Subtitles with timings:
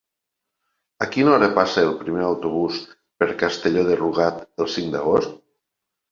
[1.05, 2.79] A quina hora passa el primer autobús
[3.23, 5.37] per Castelló de Rugat el cinc d'agost?